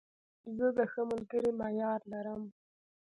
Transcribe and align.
زه 0.57 0.67
د 0.77 0.79
ښه 0.91 1.01
ملګري 1.11 1.51
معیار 1.59 2.01
لرم. 2.11 2.41